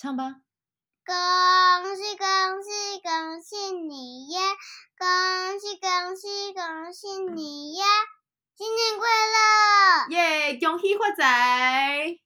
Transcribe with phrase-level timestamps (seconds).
[0.00, 0.36] 唱吧。
[1.04, 2.26] 恭喜恭
[2.62, 4.40] 喜恭喜你呀！
[4.96, 7.84] 恭喜恭喜恭喜你呀！
[8.56, 10.08] 新年快乐！
[10.08, 10.58] 耶！
[10.58, 12.19] 恭喜发财！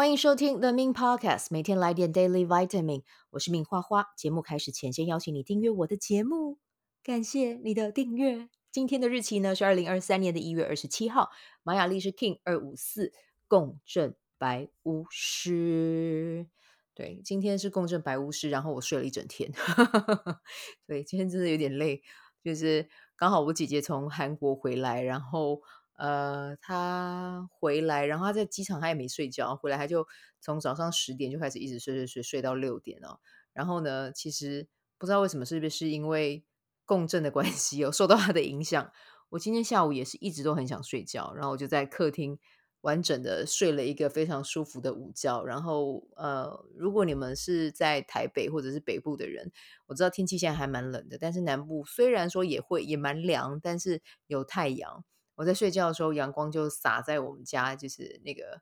[0.00, 3.02] 欢迎收听 The Min Podcast，每天来点 Daily Vitamin。
[3.32, 4.06] 我是敏花花。
[4.16, 6.56] 节目开始前，先邀请你订阅我的节目，
[7.02, 8.48] 感谢你的订阅。
[8.70, 11.28] 今天的日期呢是二零二三年的一月二十七号，
[11.62, 13.12] 玛雅历是 King 二五四
[13.46, 16.46] 共振白巫师。
[16.94, 19.52] 对，今天是共振白巫师，然后我睡了一整天。
[20.88, 22.00] 对，今天真的有点累，
[22.42, 25.60] 就是刚好我姐姐从韩国回来，然后。
[26.00, 29.54] 呃，他回来，然后他在机场，他也没睡觉。
[29.54, 30.06] 回来他就
[30.40, 33.18] 从早上十点就开始一直睡睡睡，睡到六点哦。
[33.52, 36.42] 然后呢，其实不知道为什么，是不是因为
[36.86, 38.90] 共振的关系有受到他的影响？
[39.28, 42.38] 我今天下午也是一直都很想睡觉，然后我就在客厅
[42.80, 45.44] 完整的睡了一个非常舒服的午觉。
[45.44, 49.52] 然后呃，如果你们是在台北或者是北部的人，
[49.88, 55.04] 我知道天气现在还蛮冷的，但是南部虽然说也会也蛮凉，但是有太阳。
[55.40, 58.60] 我在睡觉的时候，阳光就洒在我们家，就是那个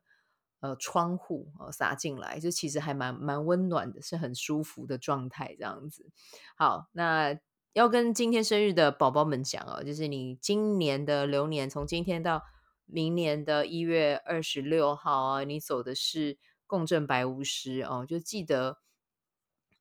[0.61, 6.09] 呃窗户哦洒进来，就其实还蛮蛮温暖的，是很舒服的状态这样子。
[6.55, 7.37] 好，那
[7.73, 12.43] 要跟今天生日的宝宝们讲哦，就是你今年的流年，从今天到
[12.85, 18.77] 明年的一月二十六号啊，你走的是共振白巫师哦，就记得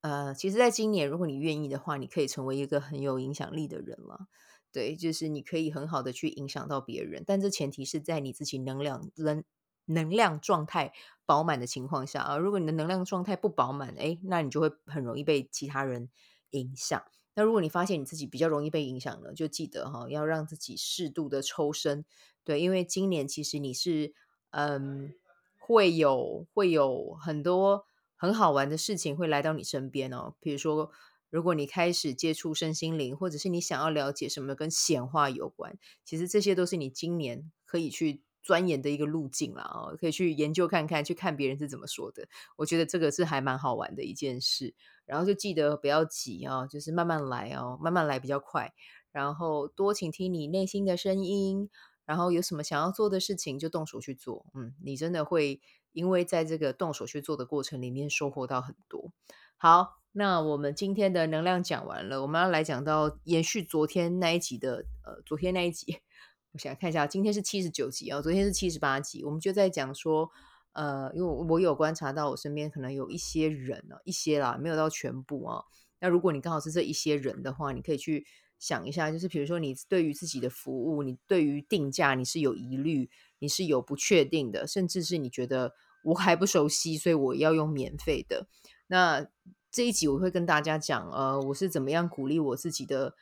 [0.01, 4.27] 呃，其实在今年，如果你愿意的话，你可以成为一个很有影响力的人了。
[4.73, 9.43] 对，就是你可以很好的去影响到别人，但这前提是在你自己能量能
[9.87, 10.93] 能量状态
[11.25, 12.37] 饱满的情况下啊。
[12.37, 16.11] 如果你的能量状态不饱满，哎，那你就会很容易被其他人
[16.51, 17.03] 影响。
[17.35, 22.05] 那如果你发现你自己比较容易被影响了，就记得哈，要让自己适度的抽身。
[22.45, 24.13] 对，因为今年其实你是
[24.51, 25.15] 嗯，
[25.57, 27.87] 会有会有很多
[28.17, 30.91] 很好玩的事情会来到你身边哦，比如说。
[31.31, 39.63] 如果你开始接触身心灵，或者是你想要了解什么跟显化有关，其实这些都是你今年可以去钻研的一个路径啦。
[39.63, 42.29] 哦，可以去研究看看，去看别人是怎么说的。
[42.57, 44.75] 我觉得这个是还蛮好玩的一件事。
[45.05, 48.73] 然后就记得不要急啊，就是慢慢来哦，慢慢来比较快。
[49.13, 51.69] 然后多倾听你内心的声音，
[52.07, 54.47] 然后有什么想要做的事情就动手去做。
[54.55, 55.61] 嗯，你真的会
[55.93, 59.13] 因为在这个动手去做的过程里面收获到很多。
[59.59, 59.98] 好。
[60.13, 65.99] 那我们今天的能量讲完了，我们要来讲到延续昨天那一集的，呃，昨天那一集，
[66.53, 70.29] 我想看一下，今天是七十九集啊，昨天是七十八集，我们就在讲说，
[70.73, 75.63] 呃，因为我有观察到我身边可能有一些人呢，一些啦，没有到全部啊。
[76.01, 78.27] 那如果你刚好是这一些人的话，你可以去
[78.59, 83.09] 想一下，就是比如说你对于自己的服务，你对于定价你是有疑虑，
[83.39, 88.49] 你是有不确定的，甚至是你觉得我还不熟悉，所以我要用免费的，
[88.89, 89.29] 那。
[89.71, 93.15] 这一集我会跟大家讲，呃，我是怎么样鼓励我自己的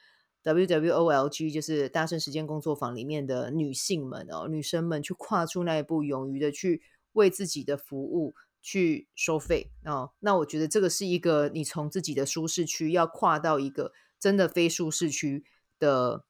[0.44, 6.82] WWOLG，就是大圣时间工作坊里面的女性们哦，女生们去跨出那一步，勇于的去
[7.14, 10.12] 为自己的服务去收费哦。
[10.20, 15.44] 那我觉得这个是一个你从自己的舒适区要跨到一个真的非舒适区
[15.80, 16.24] 的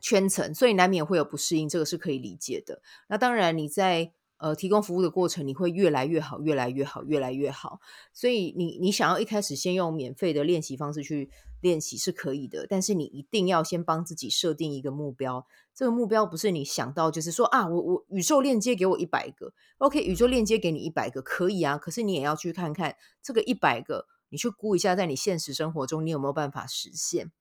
[0.00, 2.82] 圈层，所以难免会有不适应，这个是可以理解的。
[3.08, 4.12] 那当然你在。
[4.38, 7.80] 呃，提供服务的过程，你会越来越好，越来越好，越来越好。
[8.12, 11.30] 所以你你想要一开始先用免费的练习方式去
[11.62, 15.46] 练习是可以的，但是你一定要先帮自己设定一个目标。
[15.74, 27.32] 这个目标不是你想到就是说啊，我我宇宙链接给我一百个，OK，宇宙链接给你一百个可以啊，可是你也要去看看这个一百个，你去估一下，在你现实生活中你有没有办法实现。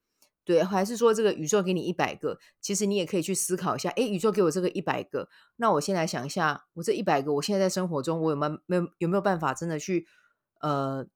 [0.46, 10.06] 对，还是说这个宇宙给你一百个，其实你也可以去思考一下，诶，宇宙给我这个一百个，那我先来想一下，我这一百个，我现在在生活中，我有没有没有有没有办法真的去
[10.62, 11.08] 呃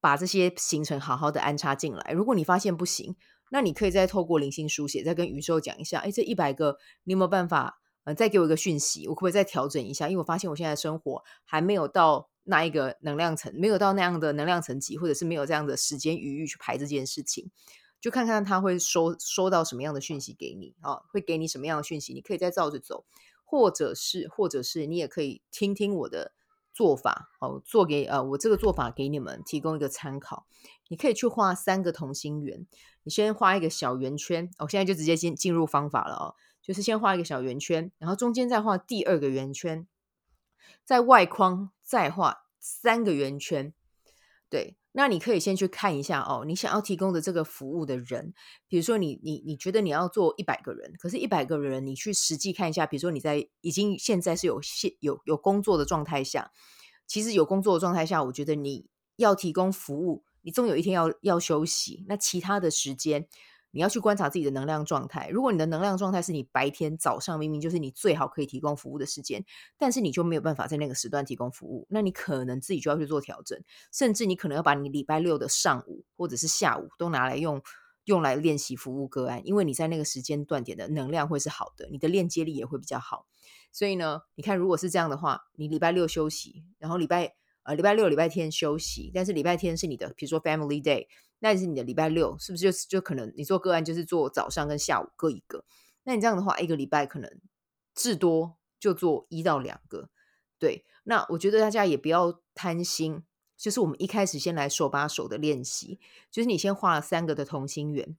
[0.00, 2.12] 把这些行程好好的安插进来？
[2.12, 3.16] 如果你发现不行，
[3.50, 10.08] 那你可以再透过灵性书写，再跟宇宙讲一下，诶，这一百个你有没有办法呃再给我一个讯息，我可不可以再调整一下？
[10.08, 17.50] 因为我发现我现在生活还没有到那一个能量层，没有到那样的能量层级，或者是没有这样的时间余裕去排这件事情。
[18.00, 23.04] 就看看他会收收到什么样的讯息给你啊、会给你什么样的讯息，你可以再照着走，
[23.44, 26.32] 或者是或者是你也可以听听我的
[26.72, 30.46] 做法哦，做给呃我这个做法给你们提供一个参考。
[30.88, 32.66] 你可以去画三个同心圆，
[33.02, 39.86] 你先画一个小圆圈，我、哦、现在就直接进进入方法了哦，就是先画一个小圆圈，然后中间再画第二个圆圈，
[40.84, 43.74] 在外框再画三个圆圈，
[44.48, 44.76] 对。
[44.98, 48.34] 那你可以先去看一下哦，你想要提供的这个服务的人，
[48.66, 56.50] 比如说你你你觉得你要做一百个人，可是一百个人你去实际看一下，比如说你在已经现在是有现有有工作的状态下，
[57.06, 63.28] 其实有工作的状态下，我觉得你要提供服务，你总有一天要要休息，那其他的时间。
[63.70, 65.28] 你要去观察自己的能量状态。
[65.28, 69.44] 如果你的能量状态是你白天早上明明就是你最好可以提供服务的时间，
[69.76, 73.62] 但是你就没有办法在那个时段提供服务，那你可能自己就要去做调整，
[73.92, 77.62] 甚至你可能要把你礼拜六的上午或者是下午都拿来用，
[78.04, 83.26] 用来练习服务个案，因为你在那个时间段点的能量会是好的，你的链接力也会比较好。
[83.70, 91.06] 所以呢，你看如果是这样的话，你礼拜六休息，然后礼拜呃礼拜六礼拜天休息，但是礼拜天是你的，比如说 Family Day。
[91.40, 95.64] 那是你的礼拜六，是不是就就可能你做个案就是做早上跟下午各一个？
[96.02, 97.40] 那你这样的话，一个礼拜可能
[97.94, 100.10] 至多就做一到两个。
[100.58, 103.22] 对，那我觉得大家也不要贪心，
[103.56, 106.00] 就是我们一开始先来手把手的练习，
[106.30, 108.16] 就是你先画了三个的同心圆，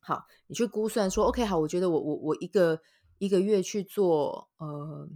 [0.00, 2.82] 好，你去估算说，OK，好，我觉得我我我一个
[3.16, 5.08] 一个月去做，呃，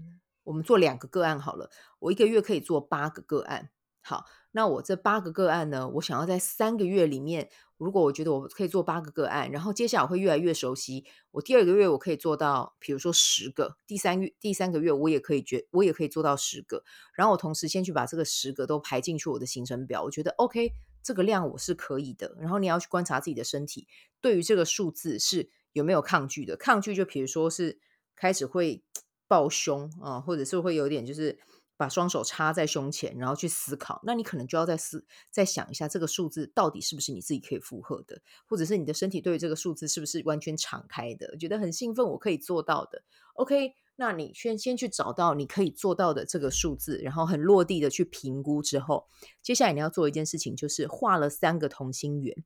[0.44, 3.70] 我们做两个个案好了，我一个月可以做八个个案，
[4.00, 4.24] 好。
[4.56, 16.84] 那我这八个个案呢，我想要在三个月里面，如果我觉得我可以做八个个案，然后接下来我会越来越熟悉，我第二个月我可以做到，比如说十个，第三月第三个月我也可以觉我也可以做到十个，
[17.16, 20.70] 然后我同时先去把这个十个都排进去我的行程表，我觉得 OK，
[21.02, 22.36] 这个量我是可以的。
[22.38, 23.88] 然后你要去观察自己的身体，
[24.20, 27.80] 对于这个数字是有没有抗拒的，抗拒就比如说是
[28.14, 28.84] 开始会
[29.26, 31.40] 抱胸啊，或者是会有点就是。
[31.76, 34.00] 把双手插在胸前，然后去思考。
[34.04, 43.02] 那你可能就要再思、再想一下，这个数字到底是不是你自己可以负荷的，或者是你的身体对于这个数字是不是完全敞开的，觉得很兴奋，我可以做到的。
[43.34, 49.08] OK，那你先先去找到你可以做到的这个数字，然后很落地的去评估之后，
[49.42, 52.36] 接下来你要做一件事情，就是画了三个同心圆。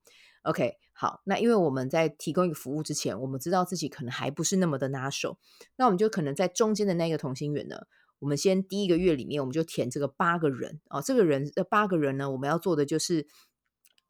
[0.44, 5.36] OK，好，那因为我们在提供一个服务之前，我们知道自己可能还不是那么的拿手，
[5.76, 7.86] 那我们就可能在中间的那个同心圆呢。
[8.20, 13.26] 我们先第一个月里面，我们就填这个八个人啊，这个人这八个人呢，我们要做的就是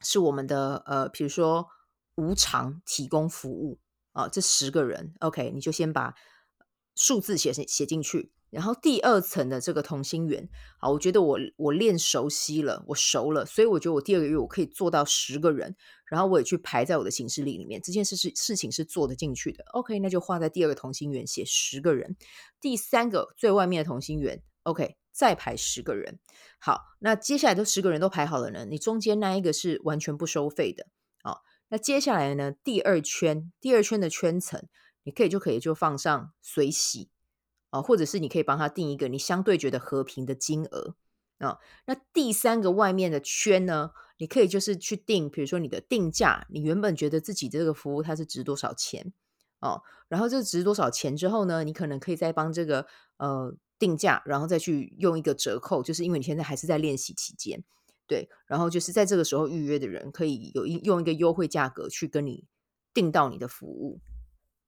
[0.00, 1.68] 是我们的呃，比如说
[2.16, 3.78] 无偿提供服务
[4.12, 6.14] 啊，这十个人，OK，你就先把
[6.94, 8.32] 数字写写进去。
[8.50, 10.48] 然后第二层的这个同心圆，
[10.78, 19.62] 好，我觉得我我练熟悉了，我熟了，所以我觉得我第二个月我可以做到十个人，然后我也去排在我的行事历里面，这件事是事情是做得进去的。
[19.72, 22.16] OK，那就画在第二个同心圆写十个人，
[22.60, 26.18] 第三个最外面的同心圆，OK，再排十个人。
[26.58, 30.86] 好，那接下来都十个人都排好了呢，你中间那一个是完全不收费的。
[31.22, 34.66] 好，那接下来呢，第二圈，第二圈的圈层，
[35.02, 37.10] 你可以就可以就放上随喜。
[37.70, 40.94] 啊，或者是你可以帮他定一个你相对觉得和平的金额
[41.38, 41.58] 啊。
[41.86, 49.12] 那第三个外面的圈呢，你可以就是去定，比如说你的定价，你原本觉得自己这个服务它是值多少钱
[49.60, 52.86] 哦，然后这值多少钱之后呢，你可能可以再帮这个
[53.18, 57.62] 呃定价，然后再去用一个折扣，就是因为你现在还是在练习期间，
[58.06, 62.46] 对，然后就是在这个时候预约的人可以有一用一个优惠价格去跟你
[62.94, 64.00] 订到你的服务。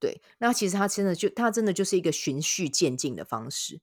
[0.01, 3.83] 对，那其实他真的就他真的就是一个循序渐进的方式，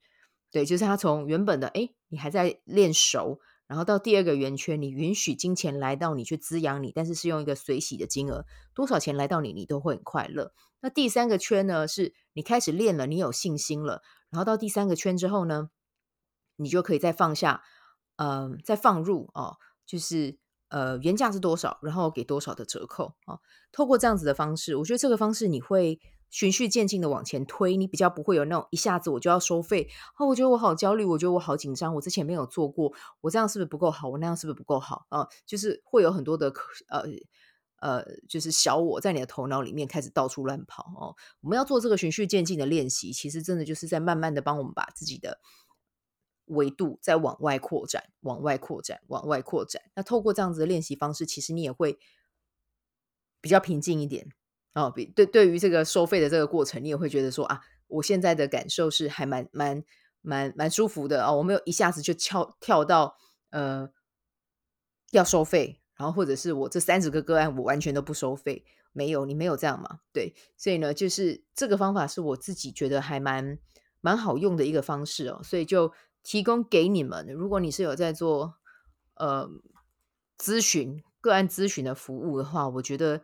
[0.52, 10.51] 对，就是他从原本的哎，你还在练熟，然后到第二个圆圈，你允许金钱来到你去滋养你，但是是用一个随喜的金额，多少钱来到你，你都会很快乐。
[10.80, 14.01] 那第三个圈呢，是你开始练了，你有信心了，
[14.32, 15.70] 然后到第三个圈之后呢，
[16.56, 17.62] 你就可以再放下，
[18.15, 20.39] 嗯、再放入哦，就是。
[20.70, 23.39] 呃，原价是多少，然后给多少的折扣啊？
[23.72, 25.98] 透过这样子的方式，我觉得这个方式你会
[26.29, 30.25] 循序渐进的往前推，你比较不会有那种一下子我就要收费啊。
[30.25, 34.10] 我觉得我好焦虑，我觉得我好紧张，我之前没有做过，我这样是不是不够好？
[34.10, 35.27] 我那样是不是不够好啊？
[35.46, 36.53] 就是会有很多的
[36.89, 37.03] 呃
[37.79, 41.15] 呃，就是小我在你的头脑里面开始到处乱跑哦。
[41.41, 45.39] 我们要做这个循序渐进的练习，其实真的就是在慢慢的帮我们把自己的。
[46.50, 49.81] 维度在往外扩展，往外扩展，往外扩展。
[49.96, 52.00] 那透过这样子的练习方式，其实你也会
[53.41, 54.29] 比较平静一点
[54.81, 54.91] 哦。
[54.93, 59.84] 比对对于这个收费的这个过程，你也会觉得说啊，我现在的感受是还蛮蛮
[60.22, 61.38] 蛮蛮舒服的、哦。
[61.38, 63.17] 我没有一下子就跳跳到
[63.50, 63.89] 呃
[65.12, 70.00] 要收费，然后或者是我这三十个个案我完全都不收费，没有，你没有这样嘛？
[70.13, 73.57] 对，所以呢，就是这个方法是我自己觉得还蛮
[74.01, 75.91] 蛮好用的一个方式哦，所以就。
[76.24, 78.55] 提供给你们，如果你是有在做
[79.13, 79.50] 呃
[80.38, 83.22] 咨询个案咨询的服务的话，我觉得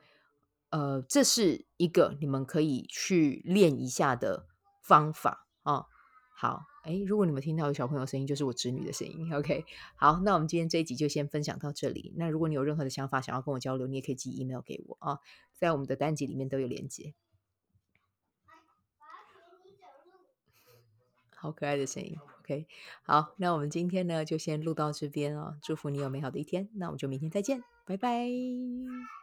[0.74, 4.48] 呃这是一个你们可以去练一下的
[4.82, 5.86] 方法啊。
[6.36, 9.32] 好，哎，如果你们听到有小朋友声音，就是我侄女的声音。
[9.38, 9.66] OK，
[9.96, 12.12] 好，那我们今天这一集就先分享到这里。
[12.18, 15.20] 那如果你有任何的想法想要跟我交流，你也可以寄 email 给我啊，
[15.54, 17.14] 在我们的单集里面都有连接。
[21.36, 22.66] 好可爱的声音，OK，
[23.04, 25.58] 好，那我们今天呢就先录到这边哦。
[25.62, 29.23] 祝福你有美好的一天，那我们就明天再见，拜拜。